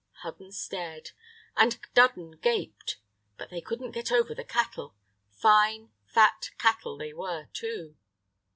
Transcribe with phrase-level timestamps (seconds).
[0.23, 1.11] Hudden stared,
[1.55, 2.97] and Dudden gaped;
[3.37, 4.95] but they couldn't get over the cattle;
[5.29, 7.95] fine, fat cattle they were, too.